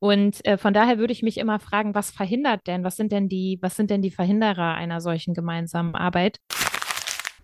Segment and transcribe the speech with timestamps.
[0.00, 3.28] Und äh, von daher würde ich mich immer fragen, was verhindert denn, was sind denn
[3.28, 6.40] die, was sind denn die Verhinderer einer solchen gemeinsamen Arbeit?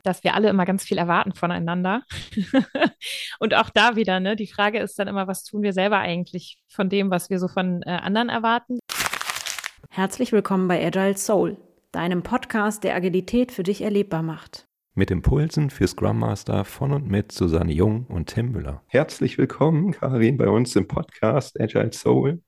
[0.04, 2.02] Dass wir alle immer ganz viel erwarten voneinander.
[3.40, 6.58] Und auch da wieder, ne, die Frage ist dann immer, was tun wir selber eigentlich
[6.68, 8.78] von dem, was wir so von äh, anderen erwarten?
[9.90, 11.58] Herzlich willkommen bei Agile Soul,
[11.92, 14.66] deinem Podcast, der Agilität für dich erlebbar macht
[14.96, 18.82] mit Impulsen für Scrum Master von und mit Susanne Jung und Tim Müller.
[18.86, 22.40] Herzlich willkommen, Karin, bei uns im Podcast Agile Soul.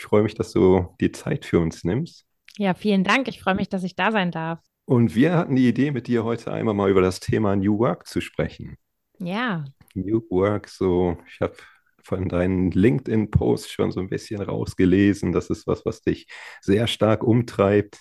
[0.00, 2.24] Ich freue mich, dass du die Zeit für uns nimmst.
[2.56, 3.28] Ja, vielen Dank.
[3.28, 4.58] Ich freue mich, dass ich da sein darf.
[4.86, 8.06] Und wir hatten die Idee, mit dir heute einmal mal über das Thema New Work
[8.06, 8.78] zu sprechen.
[9.18, 9.66] Ja.
[9.92, 11.54] New Work, so, ich habe
[12.02, 15.32] von deinen LinkedIn-Posts schon so ein bisschen rausgelesen.
[15.32, 16.28] Das ist was, was dich
[16.62, 18.00] sehr stark umtreibt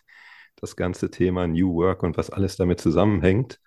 [0.55, 3.59] das ganze Thema New Work und was alles damit zusammenhängt.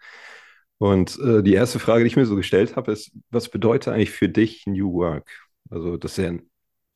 [0.79, 4.11] Und äh, die erste Frage, die ich mir so gestellt habe, ist, was bedeutet eigentlich
[4.11, 5.31] für dich New Work?
[5.69, 6.51] Also das ist ja ein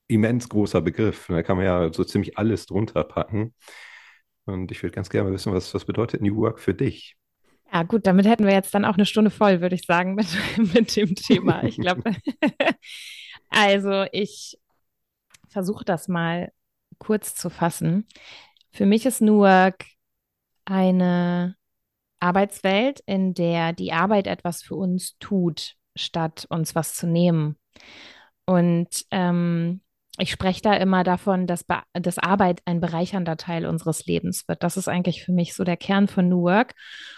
[0.08, 1.26] immens großer Begriff.
[1.28, 3.54] Da kann man ja so ziemlich alles drunter packen.
[4.44, 7.16] Und ich würde ganz gerne wissen, was, was bedeutet New Work für dich?
[7.72, 10.28] Ja, gut, damit hätten wir jetzt dann auch eine Stunde voll, würde ich sagen, mit,
[10.74, 11.64] mit dem Thema.
[11.64, 12.02] Ich glaube,
[13.50, 14.58] also ich
[15.48, 16.52] versuche das mal
[16.98, 18.06] kurz zu fassen.
[18.72, 19.84] Für mich ist Newark
[20.64, 21.56] eine
[22.20, 27.56] Arbeitswelt, in der die Arbeit etwas für uns tut, statt uns was zu nehmen.
[28.46, 29.80] Und ähm,
[30.18, 34.62] ich spreche da immer davon, dass, dass Arbeit ein bereichernder Teil unseres Lebens wird.
[34.62, 36.74] Das ist eigentlich für mich so der Kern von New Work.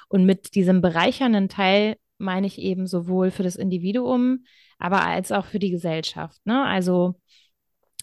[0.08, 4.44] Und mit diesem bereichernden Teil meine ich eben sowohl für das Individuum,
[4.78, 6.40] aber als auch für die Gesellschaft.
[6.44, 6.64] Ne?
[6.64, 7.20] Also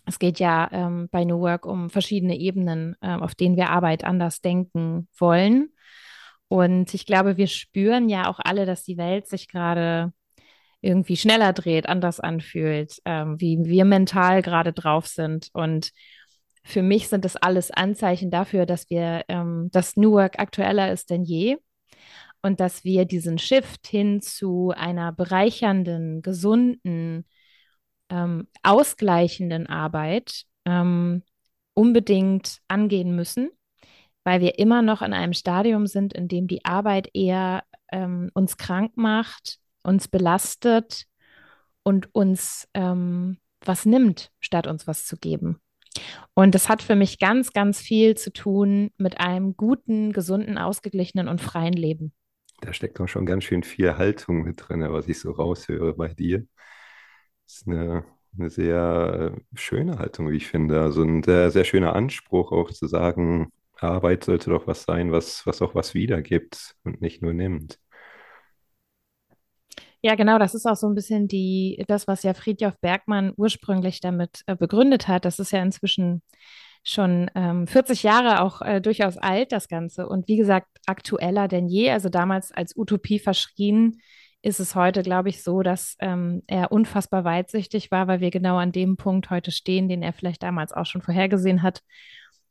[0.05, 4.03] es geht ja ähm, bei New Work um verschiedene Ebenen, äh, auf denen wir Arbeit
[4.03, 5.69] anders denken wollen.
[6.47, 10.13] Und ich glaube, wir spüren ja auch alle, dass die Welt sich gerade
[10.85, 15.49] irgendwie schneller dreht, anders anfühlt, ähm, wie wir mental gerade drauf sind.
[15.53, 15.91] Und
[16.63, 21.09] für mich sind das alles Anzeichen dafür, dass wir, ähm, dass New Work aktueller ist
[21.09, 21.57] denn je
[22.41, 27.25] und dass wir diesen Shift hin zu einer bereichernden, gesunden,
[28.09, 31.23] ähm, ausgleichenden Arbeit ähm,
[31.73, 33.49] unbedingt angehen müssen,
[34.23, 38.57] weil wir immer noch in einem Stadium sind, in dem die Arbeit eher ähm, uns
[38.57, 41.05] krank macht, uns belastet
[41.83, 45.59] und uns ähm, was nimmt, statt uns was zu geben.
[46.33, 51.27] Und das hat für mich ganz, ganz viel zu tun mit einem guten, gesunden, ausgeglichenen
[51.27, 52.13] und freien Leben.
[52.61, 56.09] Da steckt doch schon ganz schön viel Haltung mit drin, was ich so raushöre bei
[56.13, 56.45] dir.
[57.45, 58.05] Das ist eine,
[58.37, 60.81] eine sehr äh, schöne Haltung, wie ich finde.
[60.81, 65.45] Also ein sehr, sehr schöner Anspruch auch zu sagen, Arbeit sollte doch was sein, was,
[65.45, 67.79] was auch was wiedergibt und nicht nur nimmt.
[70.05, 74.01] Ja, genau, das ist auch so ein bisschen die, das, was ja Friedjof Bergmann ursprünglich
[74.01, 75.25] damit äh, begründet hat.
[75.25, 76.21] Das ist ja inzwischen
[76.83, 80.07] schon ähm, 40 Jahre auch äh, durchaus alt, das Ganze.
[80.07, 81.89] Und wie gesagt, aktueller denn je.
[81.89, 83.99] Also damals als Utopie verschrien,
[84.43, 88.57] ist es heute, glaube ich, so, dass ähm, er unfassbar weitsichtig war, weil wir genau
[88.57, 91.81] an dem Punkt heute stehen, den er vielleicht damals auch schon vorhergesehen hat.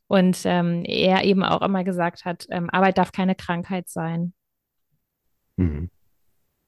[0.09, 4.35] Und ähm, er eben auch immer gesagt hat, ähm, Arbeit darf keine Krankheit sein.
[5.55, 5.89] Mhm.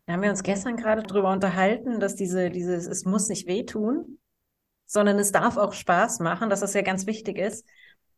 [0.06, 4.18] Da haben wir uns gestern gerade darüber unterhalten, dass diese, dieses, es muss nicht wehtun,
[4.86, 7.66] sondern es darf auch Spaß machen, dass das ja ganz wichtig ist.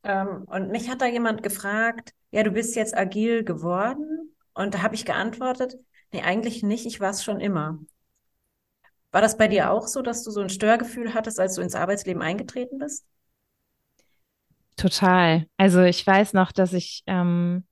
[0.02, 4.34] Ähm, und mich hat da jemand gefragt, ja, du bist jetzt agil geworden.
[4.52, 5.78] Und da habe ich geantwortet,
[6.12, 6.86] Nee, eigentlich nicht.
[6.86, 7.78] Ich war es schon immer.
[9.10, 11.74] War das bei dir auch so, dass du so ein Störgefühl hattest, als du ins
[11.74, 13.06] Arbeitsleben eingetreten bist?
[14.76, 15.46] Total.
[15.56, 17.64] Also ich weiß noch, dass ich ähm,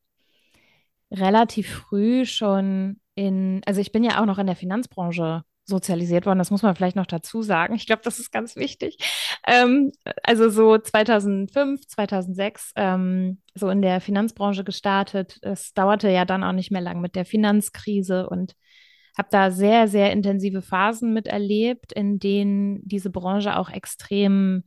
[1.11, 6.39] relativ früh schon in, also ich bin ja auch noch in der Finanzbranche sozialisiert worden.
[6.39, 7.75] Das muss man vielleicht noch dazu sagen.
[7.75, 8.99] Ich glaube, das ist ganz wichtig.
[9.47, 9.91] Ähm,
[10.23, 15.39] also so 2005, 2006 ähm, so in der Finanzbranche gestartet.
[15.43, 18.55] Es dauerte ja dann auch nicht mehr lang mit der Finanzkrise und
[19.19, 24.65] habe da sehr, sehr intensive Phasen miterlebt, in denen diese Branche auch extrem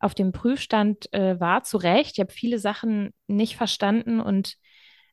[0.00, 2.12] auf dem Prüfstand äh, war, zu Recht.
[2.14, 4.56] Ich habe viele Sachen nicht verstanden und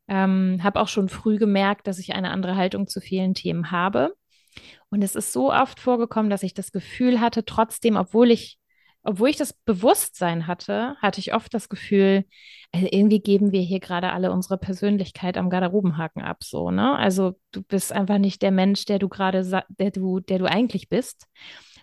[0.08, 4.16] ähm, habe auch schon früh gemerkt, dass ich eine andere Haltung zu vielen Themen habe.
[4.90, 8.58] Und es ist so oft vorgekommen, dass ich das Gefühl hatte, trotzdem, obwohl ich,
[9.04, 12.26] obwohl ich das Bewusstsein hatte, hatte ich oft das Gefühl,
[12.72, 16.96] also irgendwie geben wir hier gerade alle unsere Persönlichkeit am Garderobenhaken ab, so, ne?
[16.98, 20.90] Also du bist einfach nicht der Mensch, der du gerade, der du, der du eigentlich
[20.90, 21.28] bist,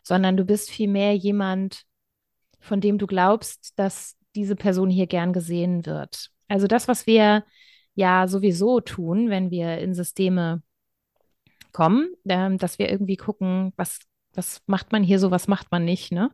[0.02, 1.84] sondern du bist vielmehr jemand,
[2.60, 6.30] von dem du glaubst, dass diese Person hier gern gesehen wird.
[6.48, 7.44] Also das, was wir
[7.94, 10.62] ja sowieso tun, wenn wir in Systeme
[11.72, 14.00] kommen, ähm, dass wir irgendwie gucken, was,
[14.34, 16.30] was macht man hier so, was macht man nicht, ne?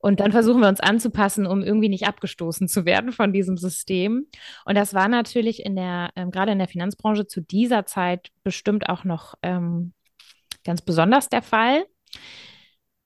[0.00, 4.28] Und dann versuchen wir uns anzupassen, um irgendwie nicht abgestoßen zu werden von diesem System.
[4.64, 8.88] Und das war natürlich in der, ähm, gerade in der Finanzbranche zu dieser Zeit bestimmt
[8.88, 9.92] auch noch ähm,
[10.64, 11.84] ganz besonders der Fall,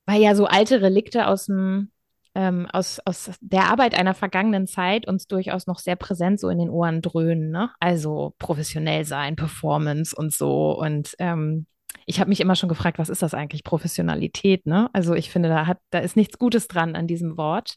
[0.04, 1.91] weil ja so alte Relikte aus dem
[2.34, 6.58] ähm, aus, aus der Arbeit einer vergangenen Zeit uns durchaus noch sehr präsent so in
[6.58, 7.50] den Ohren dröhnen.
[7.50, 7.70] Ne?
[7.80, 10.72] Also professionell sein, Performance und so.
[10.78, 11.66] Und ähm,
[12.06, 14.66] ich habe mich immer schon gefragt, was ist das eigentlich, Professionalität?
[14.66, 14.88] Ne?
[14.92, 17.76] Also ich finde, da, hat, da ist nichts Gutes dran an diesem Wort.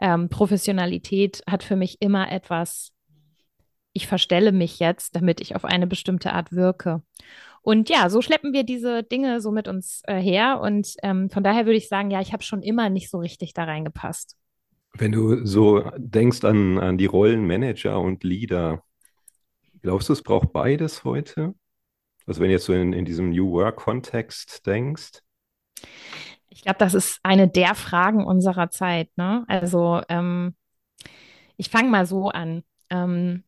[0.00, 2.92] Ähm, Professionalität hat für mich immer etwas,
[3.92, 7.02] ich verstelle mich jetzt, damit ich auf eine bestimmte Art wirke.
[7.62, 10.60] Und ja, so schleppen wir diese Dinge so mit uns äh, her.
[10.60, 13.54] Und ähm, von daher würde ich sagen, ja, ich habe schon immer nicht so richtig
[13.54, 14.36] da reingepasst.
[14.94, 18.82] Wenn du so denkst an, an die Rollen Manager und Leader,
[19.80, 21.54] glaubst du, es braucht beides heute?
[22.26, 25.20] Also wenn jetzt so in, in diesem New Work-Kontext denkst?
[26.48, 29.08] Ich glaube, das ist eine der Fragen unserer Zeit.
[29.16, 29.44] Ne?
[29.48, 30.54] Also ähm,
[31.56, 32.62] ich fange mal so an.
[32.90, 33.44] Ähm,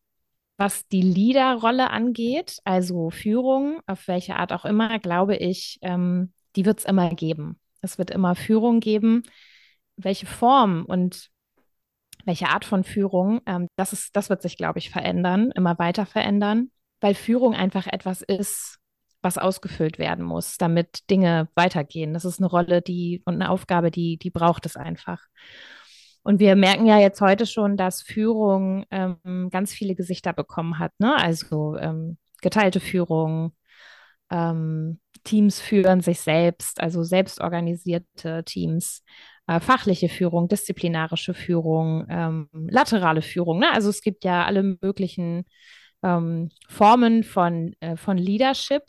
[0.57, 6.65] was die Leaderrolle angeht, also Führung, auf welche Art auch immer, glaube ich, ähm, die
[6.65, 7.59] wird es immer geben.
[7.81, 9.23] Es wird immer Führung geben.
[9.97, 11.31] Welche Form und
[12.25, 16.07] welche Art von Führung, ähm, das ist, das wird sich, glaube ich, verändern, immer weiter
[16.07, 16.71] verändern
[17.05, 18.79] weil Führung einfach etwas ist,
[19.21, 22.15] was ausgefüllt werden muss, damit Dinge weitergehen.
[22.15, 25.21] Das ist eine Rolle, die und eine Aufgabe, die, die braucht es einfach.
[26.25, 30.93] Und wir merken ja jetzt heute schon, dass Führung ähm, ganz viele Gesichter bekommen hat.
[30.99, 31.15] Ne?
[31.17, 33.53] Also ähm, geteilte Führung,
[34.31, 39.05] ähm, Teams führen sich selbst, also selbstorganisierte Teams,
[39.47, 43.59] äh, fachliche Führung, disziplinarische Führung, ähm, laterale Führung.
[43.59, 43.71] Ne?
[43.73, 45.45] Also es gibt ja alle möglichen
[46.03, 48.83] ähm, Formen von, äh, von Leadership.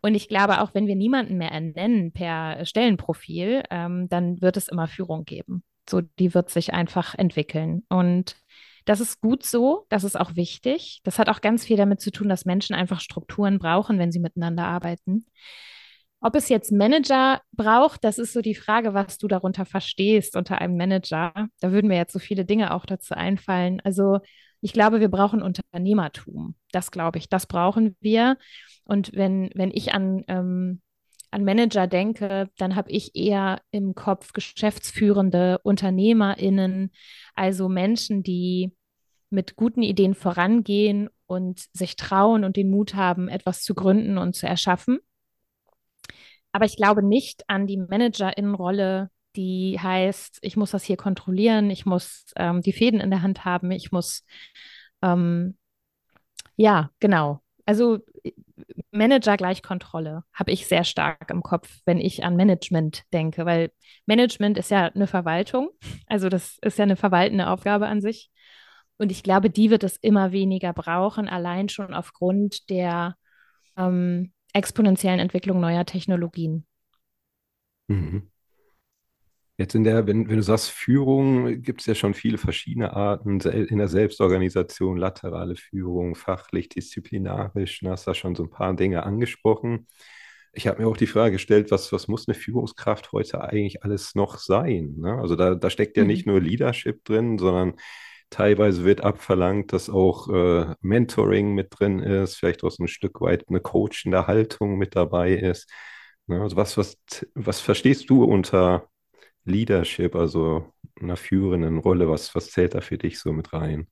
[0.00, 4.68] Und ich glaube, auch wenn wir niemanden mehr ernennen per Stellenprofil, ähm, dann wird es
[4.68, 5.62] immer Führung geben.
[5.88, 7.84] So, die wird sich einfach entwickeln.
[7.88, 8.36] Und
[8.84, 11.00] das ist gut so, das ist auch wichtig.
[11.04, 14.18] Das hat auch ganz viel damit zu tun, dass Menschen einfach Strukturen brauchen, wenn sie
[14.20, 15.26] miteinander arbeiten.
[16.20, 20.58] Ob es jetzt Manager braucht, das ist so die Frage, was du darunter verstehst unter
[20.60, 21.32] einem Manager.
[21.60, 23.80] Da würden mir jetzt so viele Dinge auch dazu einfallen.
[23.84, 24.18] Also
[24.60, 26.56] ich glaube, wir brauchen Unternehmertum.
[26.72, 28.36] Das glaube ich, das brauchen wir.
[28.84, 30.80] Und wenn, wenn ich an, ähm,
[31.30, 36.90] an Manager denke, dann habe ich eher im Kopf geschäftsführende UnternehmerInnen,
[37.34, 38.74] also Menschen, die
[39.30, 44.34] mit guten Ideen vorangehen und sich trauen und den Mut haben, etwas zu gründen und
[44.34, 44.98] zu erschaffen.
[46.52, 51.86] Aber ich glaube nicht an die ManagerInnenrolle die heißt, ich muss das hier kontrollieren, ich
[51.86, 54.24] muss ähm, die Fäden in der Hand haben, ich muss,
[55.00, 55.56] ähm,
[56.56, 57.40] ja, genau.
[57.68, 57.98] Also
[58.92, 63.72] Manager gleich Kontrolle habe ich sehr stark im Kopf, wenn ich an Management denke, weil
[64.06, 65.68] Management ist ja eine Verwaltung,
[66.06, 68.30] also das ist ja eine verwaltende Aufgabe an sich.
[68.96, 73.16] Und ich glaube, die wird es immer weniger brauchen, allein schon aufgrund der
[73.76, 76.66] ähm, exponentiellen Entwicklung neuer Technologien.
[77.88, 78.30] Mhm.
[79.58, 83.40] Jetzt in der, wenn, wenn du sagst Führung, gibt es ja schon viele verschiedene Arten
[83.40, 87.80] in der Selbstorganisation, laterale Führung, fachlich, disziplinarisch.
[87.80, 89.88] Du hast da schon so ein paar Dinge angesprochen.
[90.52, 94.14] Ich habe mir auch die Frage gestellt, was, was muss eine Führungskraft heute eigentlich alles
[94.14, 94.94] noch sein?
[94.98, 95.14] Ne?
[95.18, 96.08] Also da, da steckt ja mhm.
[96.08, 97.74] nicht nur Leadership drin, sondern
[98.30, 103.20] teilweise wird abverlangt, dass auch äh, Mentoring mit drin ist, vielleicht auch so ein Stück
[103.20, 105.68] weit eine coachende Haltung mit dabei ist.
[106.28, 106.40] Ne?
[106.42, 106.96] Also was, was,
[107.34, 108.88] was verstehst du unter
[109.48, 113.88] Leadership, also einer führenden Rolle, was, was zählt da für dich so mit rein?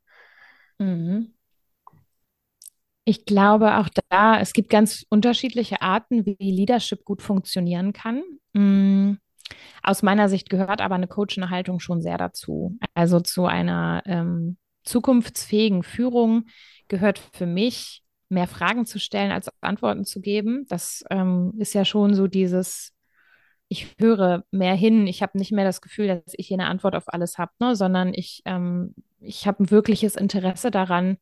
[0.79, 1.33] Mhm.
[3.05, 8.23] Ich glaube auch da, es gibt ganz unterschiedliche Arten, wie Leadership gut funktionieren kann.
[8.53, 9.19] Mhm.
[9.83, 12.77] Aus meiner Sicht gehört aber eine coachende Haltung schon sehr dazu.
[12.95, 16.47] Also zu einer ähm, zukunftsfähigen Führung
[16.89, 20.67] gehört für mich, mehr Fragen zu stellen als Antworten zu geben.
[20.69, 22.96] Das ähm, ist ja schon so dieses
[23.69, 25.07] ich höre mehr hin.
[25.07, 27.75] Ich habe nicht mehr das Gefühl, dass ich hier eine Antwort auf alles habe, ne?
[27.75, 31.19] sondern ich, ähm, ich habe ein wirkliches Interesse daran,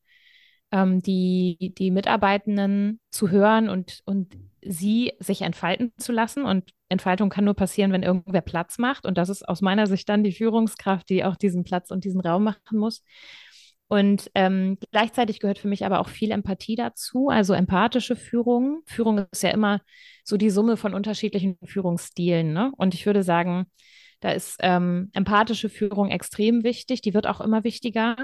[0.70, 6.44] ähm, die, die Mitarbeitenden zu hören und, und sie sich entfalten zu lassen.
[6.44, 9.06] Und Entfaltung kann nur passieren, wenn irgendwer Platz macht.
[9.06, 12.20] Und das ist aus meiner Sicht dann die Führungskraft, die auch diesen Platz und diesen
[12.20, 13.02] Raum machen muss.
[13.88, 18.82] Und ähm, gleichzeitig gehört für mich aber auch viel Empathie dazu, also empathische Führung.
[18.86, 19.80] Führung ist ja immer
[20.24, 22.52] so die Summe von unterschiedlichen Führungsstilen.
[22.52, 22.72] Ne?
[22.76, 23.66] Und ich würde sagen,
[24.20, 28.16] da ist ähm, empathische Führung extrem wichtig, die wird auch immer wichtiger.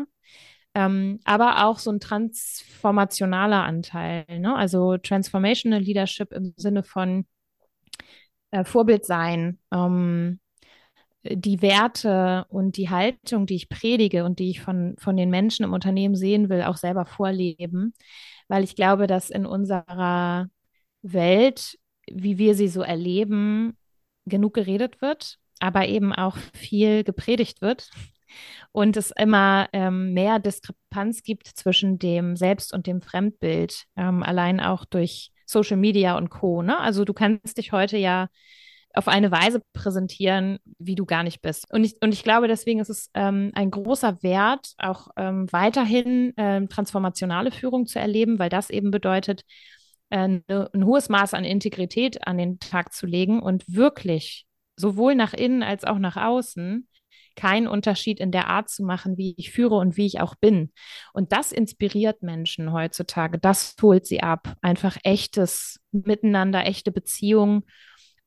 [0.74, 4.54] Ähm, aber auch so ein transformationaler Anteil, ne?
[4.54, 7.26] also Transformational Leadership im Sinne von,
[8.50, 10.40] äh, Vorbild sein, ähm,
[11.22, 15.64] die Werte und die Haltung, die ich predige und die ich von, von den Menschen
[15.64, 17.92] im Unternehmen sehen will, auch selber vorleben.
[18.48, 20.48] Weil ich glaube, dass in unserer
[21.02, 21.78] Welt,
[22.10, 23.76] wie wir sie so erleben,
[24.26, 27.90] genug geredet wird, aber eben auch viel gepredigt wird
[28.72, 34.60] und es immer ähm, mehr Diskrepanz gibt zwischen dem Selbst- und dem Fremdbild, ähm, allein
[34.60, 36.62] auch durch Social Media und Co.
[36.62, 36.78] Ne?
[36.78, 38.28] Also du kannst dich heute ja
[38.94, 41.72] auf eine Weise präsentieren, wie du gar nicht bist.
[41.72, 46.32] Und ich, und ich glaube, deswegen ist es ähm, ein großer Wert, auch ähm, weiterhin
[46.36, 49.42] ähm, transformationale Führung zu erleben, weil das eben bedeutet,
[50.10, 55.14] äh, ne, ein hohes Maß an Integrität an den Tag zu legen und wirklich sowohl
[55.14, 56.88] nach innen als auch nach außen
[57.36, 60.72] keinen Unterschied in der Art zu machen, wie ich führe und wie ich auch bin.
[61.12, 63.38] Und das inspiriert Menschen heutzutage.
[63.38, 64.56] Das holt sie ab.
[64.62, 67.62] Einfach echtes Miteinander, echte Beziehungen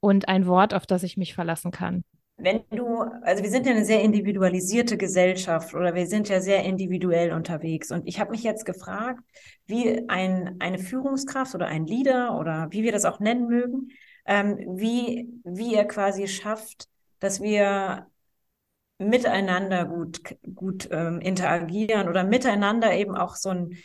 [0.03, 2.03] und ein Wort, auf das ich mich verlassen kann.
[2.35, 6.63] Wenn du, also wir sind ja eine sehr individualisierte Gesellschaft oder wir sind ja sehr
[6.63, 7.89] individuell unterwegs.
[7.89, 9.23] Und ich habe mich jetzt gefragt,
[9.65, 13.91] wie ein, eine Führungskraft oder ein Leader oder wie wir das auch nennen mögen,
[14.25, 18.07] ähm, wie, wie er quasi schafft, dass wir
[18.97, 20.19] miteinander gut,
[20.53, 23.77] gut ähm, interagieren oder miteinander eben auch so ein,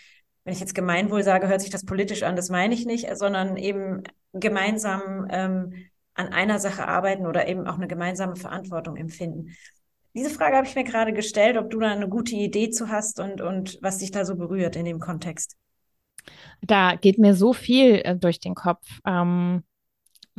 [0.42, 3.56] wenn ich jetzt Gemeinwohl sage, hört sich das politisch an, das meine ich nicht, sondern
[3.56, 5.75] eben gemeinsam ähm,
[6.18, 9.56] an einer Sache arbeiten oder eben auch eine gemeinsame Verantwortung empfinden.
[10.14, 13.20] Diese Frage habe ich mir gerade gestellt, ob du da eine gute Idee zu hast
[13.20, 15.56] und, und was dich da so berührt in dem Kontext.
[16.60, 18.84] Da geht mir so viel äh, durch den Kopf.
[19.06, 19.62] Ähm,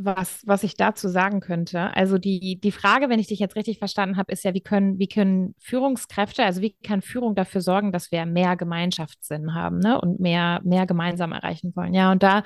[0.04, 1.94] was, was ich dazu sagen könnte.
[1.94, 4.98] Also die, die Frage, wenn ich dich jetzt richtig verstanden habe, ist ja, wie können,
[4.98, 10.00] wie können Führungskräfte, also wie kann Führung dafür sorgen, dass wir mehr Gemeinschaftssinn haben ne?
[10.00, 11.92] und mehr, mehr gemeinsam erreichen wollen.
[11.92, 12.44] Ja, und da,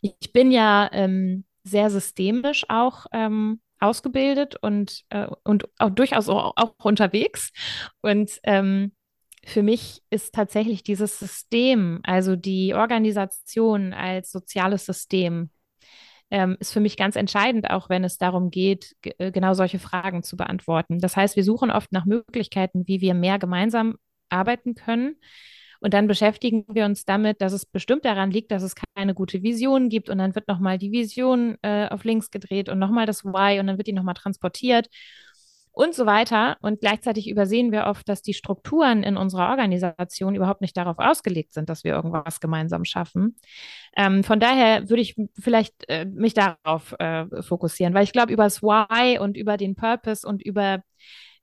[0.00, 6.52] ich bin ja ähm, sehr systemisch auch ähm, ausgebildet und, äh, und auch durchaus auch,
[6.56, 7.52] auch unterwegs.
[8.00, 8.92] Und ähm,
[9.44, 15.50] für mich ist tatsächlich dieses System, also die Organisation als soziales System,
[16.30, 20.22] ähm, ist für mich ganz entscheidend, auch wenn es darum geht, äh, genau solche Fragen
[20.22, 20.98] zu beantworten.
[20.98, 23.96] Das heißt, wir suchen oft nach Möglichkeiten, wie wir mehr gemeinsam
[24.28, 25.16] arbeiten können.
[25.80, 29.42] Und dann beschäftigen wir uns damit, dass es bestimmt daran liegt, dass es keine gute
[29.42, 30.10] Vision gibt.
[30.10, 33.66] Und dann wird nochmal die Vision äh, auf links gedreht und nochmal das Why und
[33.66, 34.88] dann wird die nochmal transportiert
[35.78, 36.56] und so weiter.
[36.60, 41.52] Und gleichzeitig übersehen wir oft, dass die Strukturen in unserer Organisation überhaupt nicht darauf ausgelegt
[41.54, 43.36] sind, dass wir irgendwas gemeinsam schaffen.
[43.96, 48.42] Ähm, von daher würde ich vielleicht äh, mich darauf äh, fokussieren, weil ich glaube, über
[48.42, 50.82] das Why und über den Purpose und über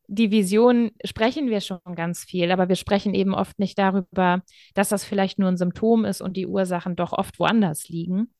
[0.08, 4.42] die Vision sprechen wir schon ganz viel, aber wir sprechen eben oft nicht darüber,
[4.74, 8.34] dass das vielleicht nur ein Symptom ist und die Ursachen doch oft woanders liegen.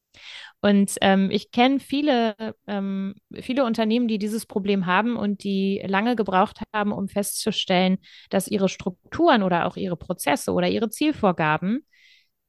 [0.62, 2.36] Und ähm, ich kenne viele,
[2.68, 7.98] ähm, viele Unternehmen, die dieses Problem haben und die lange gebraucht haben, um festzustellen,
[8.30, 11.86] dass ihre Strukturen oder auch ihre Prozesse oder ihre Zielvorgaben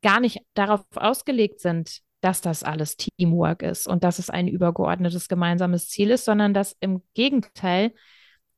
[0.02, 5.28] gar nicht darauf ausgelegt sind, dass das alles Teamwork ist und dass es ein übergeordnetes
[5.28, 7.92] gemeinsames Ziel ist, sondern dass im Gegenteil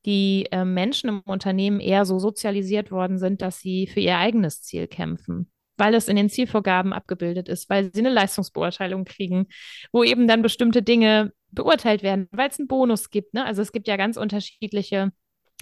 [0.06, 4.62] die äh, Menschen im Unternehmen eher so sozialisiert worden sind, dass sie für ihr eigenes
[4.62, 9.46] Ziel kämpfen weil es in den Zielvorgaben abgebildet ist, weil sie eine Leistungsbeurteilung kriegen,
[9.92, 13.32] wo eben dann bestimmte Dinge beurteilt werden, weil es einen Bonus gibt.
[13.32, 13.44] Ne?
[13.44, 15.12] Also es gibt ja ganz unterschiedliche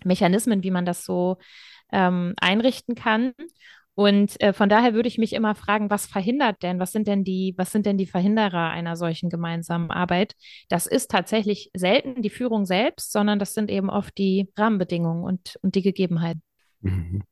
[0.04, 1.36] Mechanismen, wie man das so
[1.92, 3.32] ähm, einrichten kann.
[3.96, 7.24] Und äh, von daher würde ich mich immer fragen, was verhindert denn, was sind denn
[7.24, 10.34] die, was sind denn die Verhinderer einer solchen gemeinsamen Arbeit?
[10.68, 15.58] Das ist tatsächlich selten die Führung selbst, sondern das sind eben oft die Rahmenbedingungen und,
[15.62, 16.42] und die Gegebenheiten.
[16.82, 17.22] Mhm.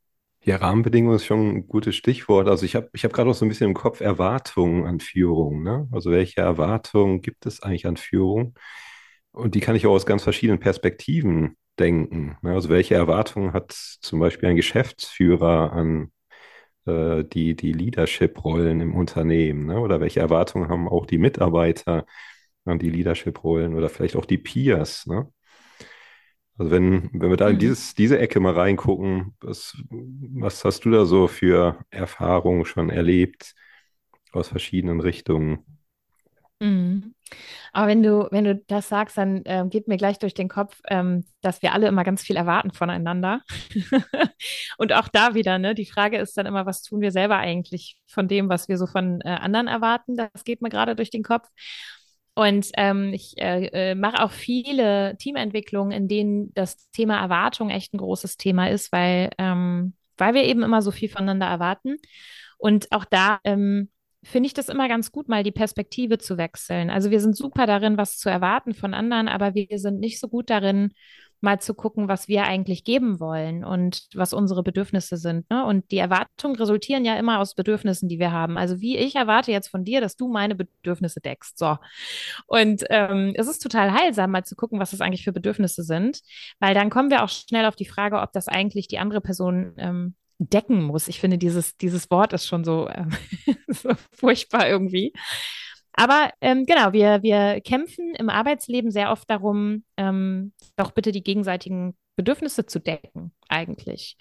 [0.43, 2.49] Ja, Rahmenbedingungen ist schon ein gutes Stichwort.
[2.49, 5.63] Also ich habe ich hab gerade auch so ein bisschen im Kopf Erwartungen an Führung.
[5.63, 5.87] Ne?
[5.93, 8.55] Also welche Erwartungen gibt es eigentlich an Führung?
[9.33, 12.39] Und die kann ich auch aus ganz verschiedenen Perspektiven denken.
[12.41, 12.53] Ne?
[12.55, 16.11] Also welche Erwartungen hat zum Beispiel ein Geschäftsführer an
[16.87, 19.67] äh, die, die Leadership-Rollen im Unternehmen?
[19.67, 19.81] Ne?
[19.81, 22.07] Oder welche Erwartungen haben auch die Mitarbeiter
[22.65, 25.07] an die Leadership-Rollen oder vielleicht auch die Peers?
[25.07, 25.29] Ne?
[26.57, 27.61] Also wenn, wenn wir da in mhm.
[27.61, 33.55] dieses, diese Ecke mal reingucken, was, was hast du da so für Erfahrungen schon erlebt
[34.33, 35.65] aus verschiedenen Richtungen?
[36.61, 37.15] Mhm.
[37.73, 40.81] Aber wenn du, wenn du das sagst, dann ähm, geht mir gleich durch den Kopf,
[40.89, 43.43] ähm, dass wir alle immer ganz viel erwarten voneinander.
[44.79, 47.97] Und auch da wieder, ne, die Frage ist dann immer, was tun wir selber eigentlich
[48.07, 50.17] von dem, was wir so von äh, anderen erwarten?
[50.17, 51.49] Das geht mir gerade durch den Kopf.
[52.35, 57.95] Und ähm, ich äh, äh, mache auch viele Teamentwicklungen, in denen das Thema Erwartung echt
[57.95, 61.97] ein großes Thema ist, weil, ähm, weil wir eben immer so viel voneinander erwarten.
[62.59, 63.89] Und auch da ähm,
[64.25, 66.91] finde ich das immer ganz gut, mal die Perspektive zu wechseln.
[66.91, 70.29] Also wir sind super darin, was zu erwarten von anderen, aber wir sind nicht so
[70.29, 70.93] gut darin,
[71.45, 75.49] mal zu gucken, was wir eigentlich geben wollen und was unsere Bedürfnisse sind.
[75.51, 75.65] Ne?
[75.65, 78.59] Und die Erwartungen resultieren ja immer aus Bedürfnissen, die wir haben.
[78.59, 81.59] Also wie ich erwarte jetzt von dir, dass du meine Bedürfnisse deckst.
[81.59, 81.77] So.
[82.47, 86.21] Und ähm, es ist total heilsam, mal zu gucken, was das eigentlich für Bedürfnisse sind,
[86.59, 89.75] weil dann kommen wir auch schnell auf die Frage, ob das eigentlich die andere Person
[89.77, 91.09] ähm, decken muss.
[91.09, 93.05] Ich finde, dieses, dieses Wort ist schon so, äh,
[93.69, 95.13] so furchtbar irgendwie.
[95.93, 101.23] Aber ähm, genau, wir, wir kämpfen im Arbeitsleben sehr oft darum, ähm, doch bitte die
[101.23, 104.17] gegenseitigen Bedürfnisse zu decken, eigentlich.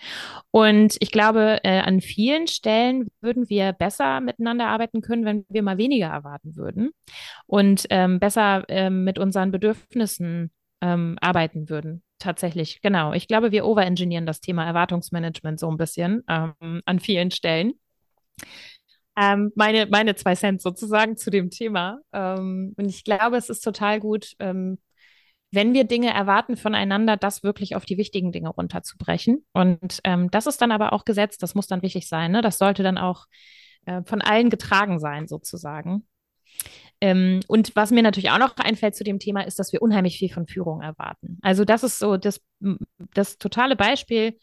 [0.52, 5.64] Und ich glaube, äh, an vielen Stellen würden wir besser miteinander arbeiten können, wenn wir
[5.64, 6.92] mal weniger erwarten würden
[7.46, 10.52] und ähm, besser ähm, mit unseren Bedürfnissen
[10.84, 12.04] ähm, arbeiten würden.
[12.20, 13.14] Tatsächlich, genau.
[13.14, 17.74] Ich glaube, wir overengineeren das Thema Erwartungsmanagement so ein bisschen ähm, an vielen Stellen.
[19.16, 22.00] Ähm, meine, meine zwei Cent sozusagen zu dem Thema.
[22.12, 24.78] Ähm, und ich glaube, es ist total gut, ähm,
[25.52, 29.46] wenn wir Dinge erwarten voneinander, das wirklich auf die wichtigen Dinge runterzubrechen.
[29.54, 32.32] Und ähm, das ist dann aber auch gesetzt, das muss dann wichtig sein.
[32.32, 32.42] Ne?
[32.42, 33.28] Das sollte dann auch
[33.86, 36.08] äh, von allen getragen sein, sozusagen.
[37.04, 40.18] Ähm, und was mir natürlich auch noch einfällt zu dem Thema, ist, dass wir unheimlich
[40.18, 41.38] viel von Führung erwarten.
[41.42, 42.40] Also das ist so das,
[43.14, 44.38] das totale Beispiel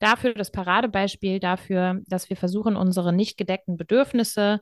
[0.00, 4.60] dafür, das Paradebeispiel dafür, dass wir versuchen, unsere nicht gedeckten Bedürfnisse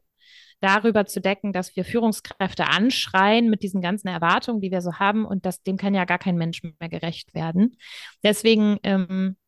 [0.61, 5.25] darüber zu decken, dass wir Führungskräfte anschreien mit diesen ganzen Erwartungen, die wir so haben.
[5.25, 7.79] Und das, dem kann ja gar kein Mensch mehr gerecht werden.
[8.23, 9.39] Deswegen ähm,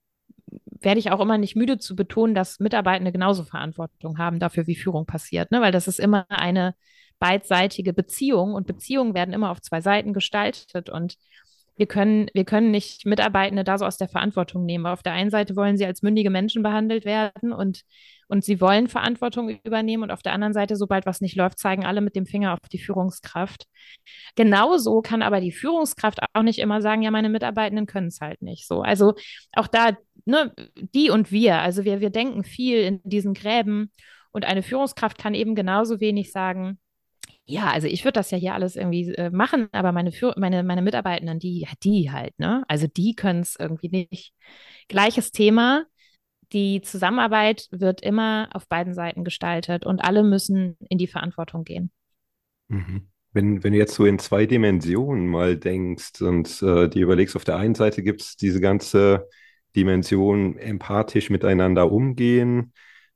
[0.80, 4.76] werde ich auch immer nicht müde zu betonen, dass Mitarbeitende genauso Verantwortung haben dafür, wie
[4.76, 5.50] Führung passiert.
[5.50, 5.60] Ne?
[5.60, 6.74] Weil das ist immer eine
[7.20, 10.90] beidseitige Beziehung und Beziehungen werden immer auf zwei Seiten gestaltet.
[10.90, 11.16] Und
[11.76, 14.86] wir können, wir können nicht Mitarbeitende da so aus der Verantwortung nehmen.
[14.86, 17.82] Auf der einen Seite wollen sie als mündige Menschen behandelt werden und,
[18.28, 21.86] und sie wollen Verantwortung übernehmen und auf der anderen Seite, sobald was nicht läuft, zeigen
[21.86, 23.66] alle mit dem Finger auf die Führungskraft.
[24.34, 28.42] Genauso kann aber die Führungskraft auch nicht immer sagen, ja, meine Mitarbeitenden können es halt
[28.42, 28.82] nicht so.
[28.82, 29.14] Also
[29.54, 33.90] auch da, ne, die und wir, also wir, wir denken viel in diesen Gräben
[34.32, 36.78] und eine Führungskraft kann eben genauso wenig sagen,
[37.50, 40.62] ja, also ich würde das ja hier alles irgendwie äh, machen, aber meine, Für meine,
[40.62, 42.64] meine Mitarbeitenden, die, die halt, ne?
[42.68, 44.32] Also die können es irgendwie nicht.
[44.88, 45.84] Gleiches Thema.
[46.52, 51.90] Die Zusammenarbeit wird immer auf beiden Seiten gestaltet und alle müssen in die Verantwortung gehen.
[52.68, 53.08] Mhm.
[53.32, 57.44] Wenn, wenn du jetzt so in zwei Dimensionen mal denkst und äh, dir überlegst, auf
[57.44, 59.28] der einen Seite gibt es diese ganze
[59.76, 62.72] Dimension empathisch miteinander umgehen,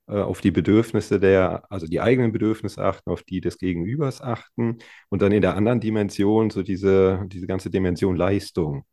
[0.07, 5.23] auf die Bedürfnisse der, also die eigenen Bedürfnisse achten, auf die des Gegenübers achten und
[5.23, 8.85] dann in der anderen Dimension so diese, diese ganze Dimension Leistung.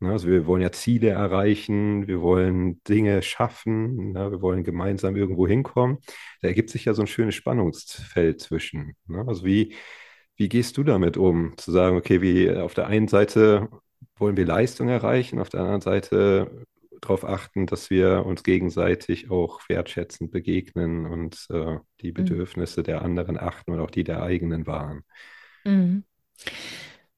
[0.00, 5.16] Ne, also wir wollen ja Ziele erreichen, wir wollen Dinge schaffen, ne, wir wollen gemeinsam
[5.16, 5.98] irgendwo hinkommen.
[6.40, 8.96] Da ergibt sich ja so ein schönes Spannungsfeld zwischen.
[9.06, 9.24] Ne?
[9.28, 9.74] Also wie,
[10.36, 13.68] wie gehst du damit um, zu sagen, okay, wie auf der einen Seite
[14.16, 16.66] wollen wir Leistung erreichen, auf der anderen Seite
[17.02, 22.14] darauf achten, dass wir uns gegenseitig auch wertschätzend begegnen und äh, die mhm.
[22.14, 22.84] Bedürfnisse mhm.
[22.84, 25.02] der anderen achten und auch die der eigenen wahren.
[25.64, 26.04] Mhm.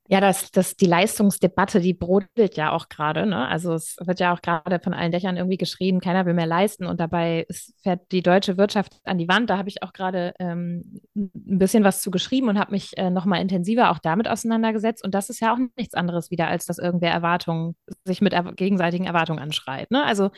[0.07, 3.25] Ja, das, das, die Leistungsdebatte, die brodelt ja auch gerade.
[3.25, 3.49] Ne?
[3.49, 6.85] Also es wird ja auch gerade von allen Dächern irgendwie geschrien, keiner will mehr leisten
[6.85, 7.47] und dabei
[7.83, 9.49] fährt die deutsche Wirtschaft an die Wand.
[9.49, 13.09] Da habe ich auch gerade ähm, ein bisschen was zu geschrieben und habe mich äh,
[13.09, 15.03] nochmal intensiver auch damit auseinandergesetzt.
[15.03, 18.53] Und das ist ja auch nichts anderes wieder, als dass irgendwer Erwartungen, sich mit er
[18.53, 19.91] gegenseitigen Erwartungen anschreit.
[19.91, 20.05] Ne?
[20.05, 20.31] Also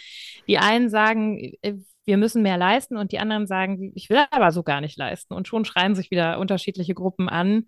[0.46, 1.74] die einen sagen, äh,
[2.04, 5.34] wir müssen mehr leisten und die anderen sagen, ich will aber so gar nicht leisten.
[5.34, 7.66] Und schon schreien sich wieder unterschiedliche Gruppen an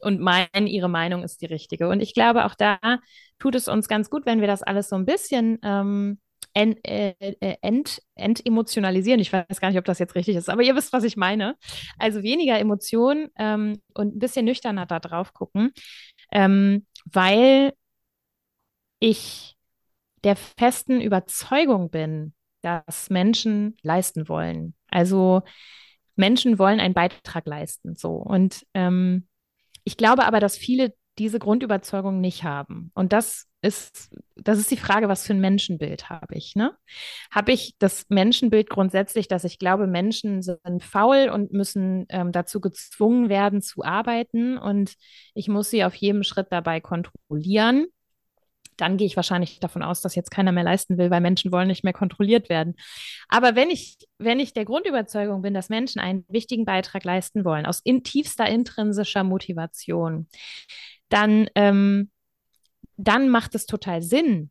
[0.00, 1.88] und meinen, ihre Meinung ist die richtige.
[1.88, 2.78] Und ich glaube, auch da
[3.38, 6.18] tut es uns ganz gut, wenn wir das alles so ein bisschen ähm,
[6.54, 9.20] ent, äh, äh, ent, entemotionalisieren.
[9.20, 11.56] Ich weiß gar nicht, ob das jetzt richtig ist, aber ihr wisst, was ich meine.
[11.98, 15.72] Also weniger Emotionen ähm, und ein bisschen nüchterner da drauf gucken,
[16.32, 17.72] ähm, weil
[19.00, 19.56] ich
[20.24, 24.74] der festen Überzeugung bin, dass Menschen leisten wollen.
[24.88, 25.42] Also
[26.16, 28.12] Menschen wollen einen Beitrag leisten, so.
[28.14, 29.28] Und ähm,
[29.86, 32.90] ich glaube aber, dass viele diese Grundüberzeugung nicht haben.
[32.94, 36.76] Und das ist, das ist die Frage, was für ein Menschenbild habe ich, ne?
[37.30, 42.60] Habe ich das Menschenbild grundsätzlich, dass ich glaube, Menschen sind faul und müssen ähm, dazu
[42.60, 44.94] gezwungen werden zu arbeiten und
[45.34, 47.86] ich muss sie auf jedem Schritt dabei kontrollieren?
[48.76, 51.68] Dann gehe ich wahrscheinlich davon aus, dass jetzt keiner mehr leisten will, weil Menschen wollen
[51.68, 52.74] nicht mehr kontrolliert werden.
[53.28, 57.66] Aber wenn ich, wenn ich der Grundüberzeugung bin, dass Menschen einen wichtigen Beitrag leisten wollen,
[57.66, 60.28] aus in, tiefster intrinsischer Motivation,
[61.08, 62.10] dann, ähm,
[62.96, 64.50] dann macht es total Sinn,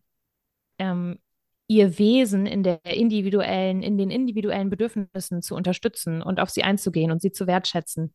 [0.79, 1.19] ähm,
[1.67, 7.11] ihr Wesen in der individuellen, in den individuellen Bedürfnissen zu unterstützen und auf sie einzugehen
[7.11, 8.13] und sie zu wertschätzen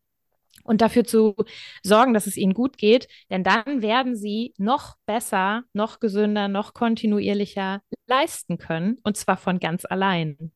[0.65, 1.35] und dafür zu
[1.83, 6.75] sorgen, dass es ihnen gut geht, denn dann werden sie noch besser, noch gesünder, noch
[6.75, 10.53] kontinuierlicher leisten können und zwar von ganz allein.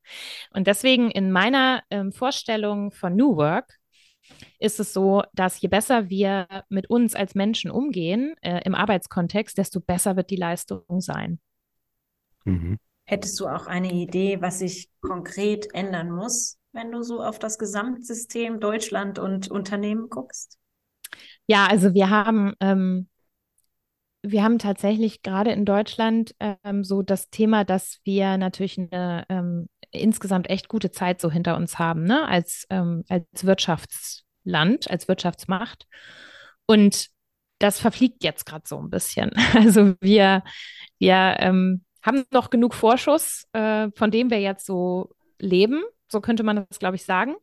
[0.51, 3.79] Und deswegen in meiner ähm, Vorstellung von New Work
[4.59, 9.59] ist es so, dass je besser wir mit uns als Menschen umgehen äh, im Arbeitskontext,
[9.59, 11.39] desto besser wird die Leistung sein.
[12.45, 12.79] Mhm.
[13.07, 17.59] Hättest du auch eine Idee, was sich konkret ändern muss, wenn du so auf das
[17.59, 20.59] Gesamtsystem Deutschland und Unternehmen guckst?
[21.47, 23.09] Ja, also wir haben, ähm,
[24.23, 29.69] wir haben tatsächlich gerade in Deutschland ähm, so das Thema, dass wir natürlich eine ähm,
[29.91, 32.27] insgesamt echt gute Zeit so hinter uns haben, ne?
[32.27, 35.87] als, ähm, als Wirtschaftsland, als Wirtschaftsmacht.
[36.67, 37.09] Und
[37.59, 39.31] das verfliegt jetzt gerade so ein bisschen.
[39.55, 40.43] Also wir,
[40.99, 45.83] wir ähm, haben noch genug Vorschuss, äh, von dem wir jetzt so leben
[46.15, 47.35] so könnte man das, glaube ich, sagen.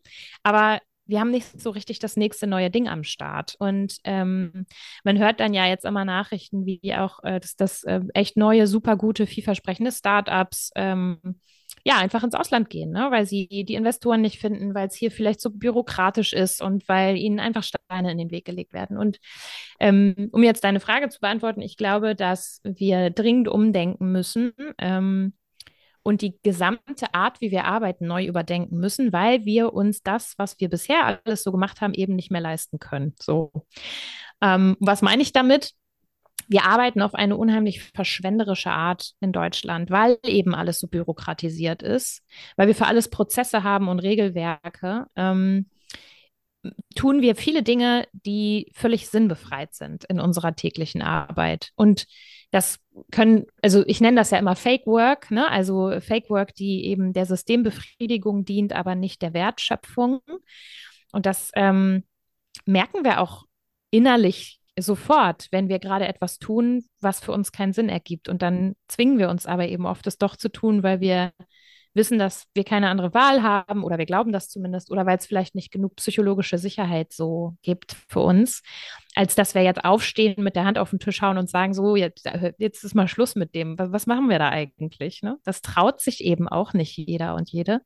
[0.41, 3.55] Aber wir haben nicht so richtig das nächste neue Ding am Start.
[3.59, 4.65] Und ähm,
[5.03, 8.65] man hört dann ja jetzt immer Nachrichten, wie auch, äh, dass das äh, echt neue,
[8.65, 11.19] super gute, vielversprechende Startups ähm,
[11.83, 13.07] ja einfach ins Ausland gehen, ne?
[13.11, 17.17] weil sie die Investoren nicht finden, weil es hier vielleicht so bürokratisch ist und weil
[17.17, 18.97] ihnen einfach Steine in den Weg gelegt werden.
[18.97, 19.19] Und
[19.79, 24.53] ähm, um jetzt deine Frage zu beantworten, ich glaube, dass wir dringend umdenken müssen.
[24.77, 25.33] Ähm,
[26.03, 30.59] und die gesamte Art, wie wir arbeiten, neu überdenken müssen, weil wir uns das, was
[30.59, 33.13] wir bisher alles so gemacht haben, eben nicht mehr leisten können.
[33.21, 33.51] So.
[34.41, 35.73] Ähm, was meine ich damit?
[36.47, 42.23] Wir arbeiten auf eine unheimlich verschwenderische Art in Deutschland, weil eben alles so bürokratisiert ist,
[42.57, 45.05] weil wir für alles Prozesse haben und Regelwerke.
[45.15, 45.67] Ähm,
[46.95, 51.71] tun wir viele Dinge, die völlig sinnbefreit sind in unserer täglichen Arbeit.
[51.75, 52.05] Und
[52.51, 52.79] das
[53.11, 55.49] können, also ich nenne das ja immer Fake Work, ne?
[55.49, 60.19] Also Fake Work, die eben der Systembefriedigung dient, aber nicht der Wertschöpfung.
[61.13, 62.03] Und das ähm,
[62.65, 63.45] merken wir auch
[63.89, 68.27] innerlich sofort, wenn wir gerade etwas tun, was für uns keinen Sinn ergibt.
[68.27, 71.31] Und dann zwingen wir uns aber eben oft, es doch zu tun, weil wir
[71.93, 75.25] wissen, dass wir keine andere Wahl haben oder wir glauben das zumindest oder weil es
[75.25, 78.61] vielleicht nicht genug psychologische Sicherheit so gibt für uns,
[79.15, 81.95] als dass wir jetzt aufstehen, mit der Hand auf den Tisch hauen und sagen, so,
[81.95, 83.77] jetzt, jetzt ist mal Schluss mit dem.
[83.77, 85.21] Was, was machen wir da eigentlich?
[85.21, 85.37] Ne?
[85.43, 87.81] Das traut sich eben auch nicht jeder und jede.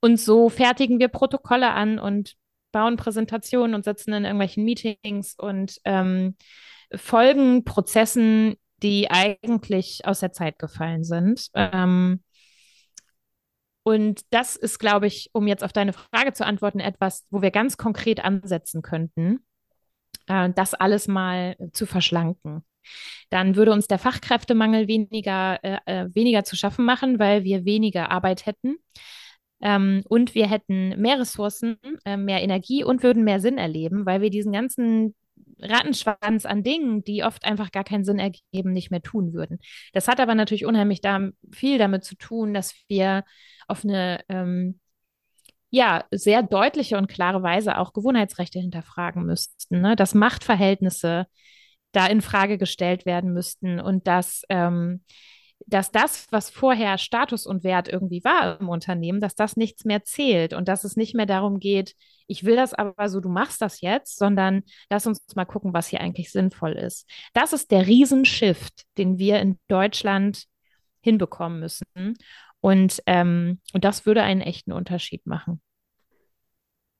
[0.00, 2.34] Und so fertigen wir Protokolle an und
[2.70, 6.36] bauen Präsentationen und sitzen in irgendwelchen Meetings und ähm,
[6.94, 11.48] folgen Prozessen, die eigentlich aus der Zeit gefallen sind.
[11.54, 12.22] Ähm,
[13.86, 17.52] und das ist, glaube ich, um jetzt auf deine Frage zu antworten, etwas, wo wir
[17.52, 19.44] ganz konkret ansetzen könnten,
[20.26, 22.64] äh, das alles mal zu verschlanken.
[23.30, 28.10] Dann würde uns der Fachkräftemangel weniger, äh, äh, weniger zu schaffen machen, weil wir weniger
[28.10, 28.74] Arbeit hätten.
[29.60, 34.20] Ähm, und wir hätten mehr Ressourcen, äh, mehr Energie und würden mehr Sinn erleben, weil
[34.20, 35.14] wir diesen ganzen
[35.58, 39.58] Rattenschwanz an Dingen, die oft einfach gar keinen Sinn ergeben, nicht mehr tun würden.
[39.92, 43.24] Das hat aber natürlich unheimlich da viel damit zu tun, dass wir
[43.68, 44.80] auf eine ähm,
[45.70, 49.96] ja, sehr deutliche und klare Weise auch Gewohnheitsrechte hinterfragen müssten, ne?
[49.96, 51.26] dass Machtverhältnisse
[51.92, 55.02] da in Frage gestellt werden müssten und dass ähm,
[55.66, 60.04] dass das, was vorher Status und Wert irgendwie war im Unternehmen, dass das nichts mehr
[60.04, 61.94] zählt und dass es nicht mehr darum geht,
[62.26, 65.88] ich will das aber so, du machst das jetzt, sondern lass uns mal gucken, was
[65.88, 67.08] hier eigentlich sinnvoll ist.
[67.32, 70.44] Das ist der Riesenshift, den wir in Deutschland
[71.00, 71.84] hinbekommen müssen.
[72.60, 75.60] Und, ähm, und das würde einen echten Unterschied machen.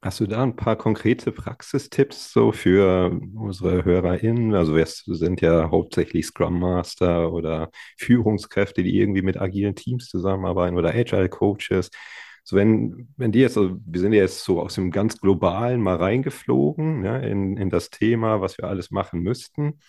[0.07, 4.55] Hast du da ein paar konkrete Praxistipps so für unsere HörerInnen?
[4.55, 10.77] Also wir sind ja hauptsächlich Scrum Master oder Führungskräfte, die irgendwie mit agilen Teams zusammenarbeiten
[10.79, 11.91] oder Agile Coaches.
[12.45, 15.81] So wenn, wenn die jetzt, also wir sind ja jetzt so aus dem ganz Globalen
[15.81, 19.81] mal reingeflogen, ja, in, in das Thema, was wir alles machen müssten.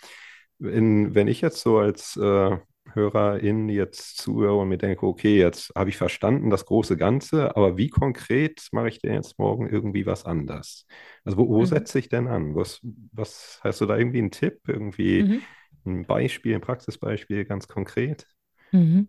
[0.58, 2.58] In, wenn ich jetzt so als äh,
[2.94, 7.78] HörerInnen jetzt zuhöre und mir denke, okay, jetzt habe ich verstanden das große Ganze, aber
[7.78, 10.86] wie konkret mache ich denn jetzt morgen irgendwie was anders?
[11.24, 11.66] Also wo, wo mhm.
[11.66, 12.56] setze ich denn an?
[12.56, 12.80] Was,
[13.12, 15.42] was hast du da irgendwie einen Tipp, irgendwie mhm.
[15.86, 18.26] ein Beispiel, ein Praxisbeispiel ganz konkret?
[18.72, 19.08] Mhm.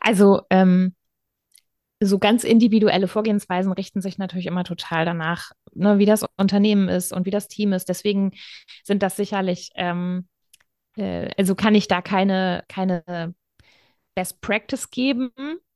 [0.00, 0.94] Also ähm,
[2.00, 7.12] so ganz individuelle Vorgehensweisen richten sich natürlich immer total danach, ne, wie das Unternehmen ist
[7.12, 7.88] und wie das Team ist.
[7.88, 8.32] Deswegen
[8.82, 10.26] sind das sicherlich ähm,
[10.96, 13.34] äh, also kann ich da keine, keine
[14.14, 15.30] Best Practice geben.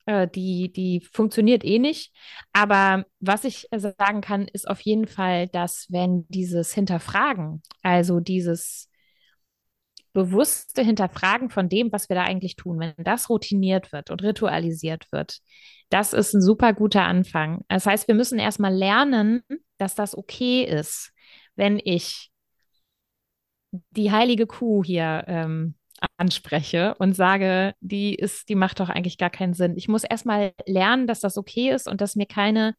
[0.06, 2.12] Äh, die, die funktioniert eh nicht.
[2.52, 8.88] Aber was ich sagen kann, ist auf jeden Fall, dass wenn dieses Hinterfragen, also dieses
[10.12, 15.06] bewusste Hinterfragen von dem, was wir da eigentlich tun, wenn das routiniert wird und ritualisiert
[15.12, 15.40] wird,
[15.90, 17.64] das ist ein super guter Anfang.
[17.68, 19.42] Das heißt, wir müssen erstmal lernen,
[19.76, 21.12] dass das okay ist,
[21.54, 22.30] wenn ich
[23.90, 25.74] die heilige Kuh hier ähm,
[26.16, 29.76] anspreche und sage, die ist, die macht doch eigentlich gar keinen Sinn.
[29.76, 32.74] Ich muss erstmal lernen, dass das okay ist und dass mir keine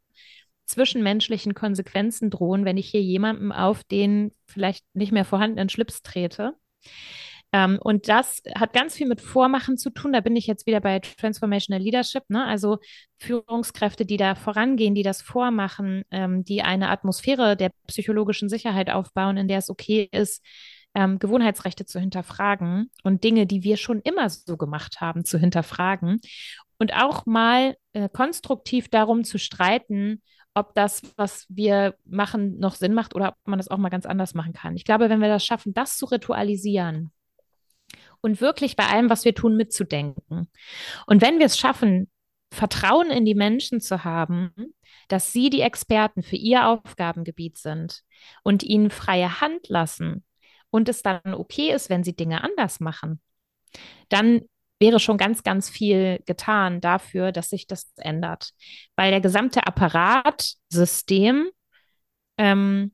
[0.65, 6.53] zwischenmenschlichen Konsequenzen drohen, wenn ich hier jemandem auf den vielleicht nicht mehr vorhandenen Schlips trete.
[7.53, 10.11] Ähm, und das hat ganz viel mit Vormachen zu tun.
[10.11, 12.45] Da bin ich jetzt wieder bei Transformational Leadership, ne?
[12.45, 12.79] also
[13.19, 19.37] Führungskräfte, die da vorangehen, die das vormachen, ähm, die eine Atmosphäre der psychologischen Sicherheit aufbauen,
[19.37, 20.43] in der es okay ist,
[20.97, 26.19] ähm, Gewohnheitsrechte zu hinterfragen und Dinge, die wir schon immer so gemacht haben, zu hinterfragen
[26.79, 30.23] und auch mal äh, konstruktiv darum zu streiten,
[30.55, 34.07] ob das, was wir machen, noch Sinn macht oder ob man das auch mal ganz
[34.07, 34.75] anders machen kann.
[34.75, 37.11] Ich glaube, wenn wir das schaffen, das zu ritualisieren
[38.21, 40.49] und wirklich bei allem, was wir tun, mitzudenken.
[41.05, 42.09] Und wenn wir es schaffen,
[42.51, 44.51] Vertrauen in die Menschen zu haben,
[45.09, 48.01] dass sie die Experten für ihr Aufgabengebiet sind
[48.41, 50.23] und ihnen freie Hand lassen
[50.69, 53.21] und es dann okay ist, wenn sie Dinge anders machen,
[54.09, 54.41] dann
[54.79, 58.51] wäre schon ganz, ganz viel getan dafür, dass sich das ändert.
[58.95, 61.49] Weil der gesamte Apparatsystem
[62.37, 62.93] ähm,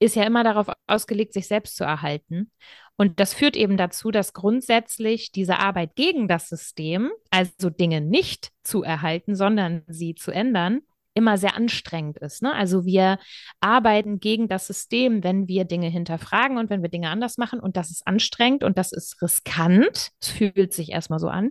[0.00, 2.50] ist ja immer darauf ausgelegt, sich selbst zu erhalten.
[2.96, 8.50] Und das führt eben dazu, dass grundsätzlich diese Arbeit gegen das System, also Dinge nicht
[8.64, 10.80] zu erhalten, sondern sie zu ändern,
[11.18, 12.42] immer sehr anstrengend ist.
[12.42, 12.52] Ne?
[12.54, 13.18] Also wir
[13.60, 17.58] arbeiten gegen das System, wenn wir Dinge hinterfragen und wenn wir Dinge anders machen.
[17.58, 20.10] Und das ist anstrengend und das ist riskant.
[20.20, 21.50] Es fühlt sich erstmal so an,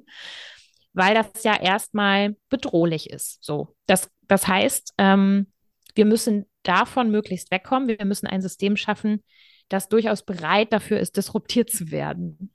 [0.93, 3.43] weil das ja erstmal bedrohlich ist.
[3.43, 5.47] So, das, das heißt, ähm,
[5.95, 7.89] wir müssen davon möglichst wegkommen.
[7.89, 9.23] Wir müssen ein System schaffen,
[9.67, 12.53] das durchaus bereit dafür ist, disruptiert zu werden.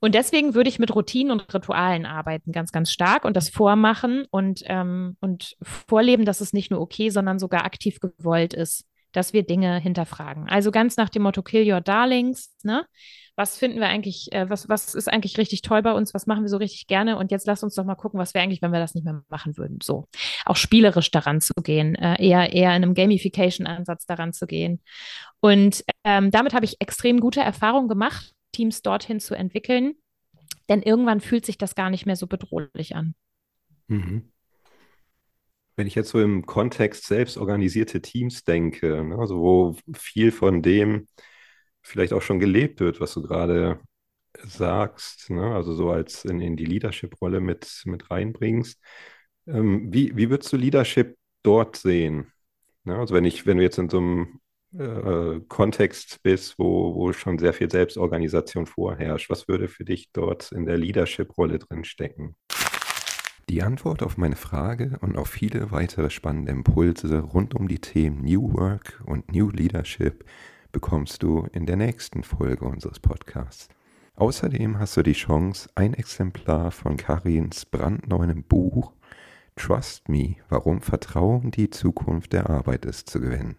[0.00, 4.26] Und deswegen würde ich mit Routinen und Ritualen arbeiten, ganz, ganz stark und das vormachen
[4.30, 9.32] und, ähm, und vorleben, dass es nicht nur okay, sondern sogar aktiv gewollt ist, dass
[9.32, 10.48] wir Dinge hinterfragen.
[10.48, 12.84] Also ganz nach dem Motto Kill Your Darlings, ne?
[13.38, 16.42] Was finden wir eigentlich, äh, was, was ist eigentlich richtig toll bei uns, was machen
[16.42, 18.72] wir so richtig gerne und jetzt lass uns doch mal gucken, was wäre eigentlich, wenn
[18.72, 19.78] wir das nicht mehr machen würden.
[19.82, 20.06] So,
[20.46, 24.80] auch spielerisch daran zu gehen, äh, eher, eher in einem Gamification-Ansatz daran zu gehen.
[25.40, 29.94] Und ähm, damit habe ich extrem gute Erfahrungen gemacht Teams dorthin zu entwickeln.
[30.68, 33.14] Denn irgendwann fühlt sich das gar nicht mehr so bedrohlich an.
[33.88, 34.32] Mhm.
[35.76, 40.62] Wenn ich jetzt so im Kontext selbst organisierte Teams denke, ne, also wo viel von
[40.62, 41.06] dem
[41.82, 43.80] vielleicht auch schon gelebt wird, was du gerade
[44.42, 48.80] sagst, ne, also so als in, in die Leadership-Rolle mit, mit reinbringst,
[49.46, 52.32] ähm, wie, wie würdest du Leadership dort sehen?
[52.84, 54.40] Ne, also wenn ich, wenn du jetzt in so einem
[54.78, 59.30] äh, Kontext bist, wo, wo schon sehr viel Selbstorganisation vorherrscht.
[59.30, 62.36] Was würde für dich dort in der Leadership-Rolle drin stecken?
[63.48, 68.22] Die Antwort auf meine Frage und auf viele weitere spannende Impulse rund um die Themen
[68.22, 70.24] New Work und New Leadership
[70.72, 73.68] bekommst du in der nächsten Folge unseres Podcasts.
[74.16, 78.92] Außerdem hast du die Chance, ein Exemplar von Karins brandneuem Buch
[79.54, 83.56] Trust Me, warum Vertrauen die Zukunft der Arbeit ist, zu gewinnen.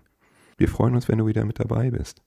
[0.57, 2.23] Wir freuen uns, wenn du wieder mit dabei bist.